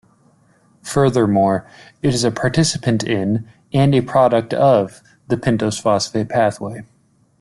[0.81, 1.67] Furthermore,
[2.01, 6.81] it is a participant in and a product of the pentose phosphate pathway.